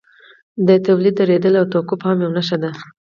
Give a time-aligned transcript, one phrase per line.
[0.67, 2.71] د تولید درېدل او توقف هم یوه نښه ده